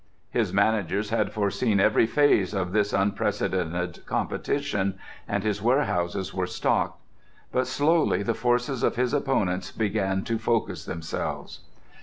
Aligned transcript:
His 0.31 0.51
managers 0.51 1.11
had 1.11 1.31
foreseen 1.31 1.79
every 1.79 2.07
phase 2.07 2.55
of 2.55 2.71
this 2.71 2.91
unprecedented 2.91 4.03
competition, 4.07 4.97
and 5.27 5.43
his 5.43 5.61
warehouses 5.61 6.33
were 6.33 6.47
stocked. 6.47 6.99
But 7.51 7.67
slowly 7.67 8.23
the 8.23 8.33
forces 8.33 8.81
of 8.81 8.95
his 8.95 9.13
opponents 9.13 9.71
began 9.71 10.23
to 10.23 10.39
focus 10.39 10.85
themselves. 10.85 11.59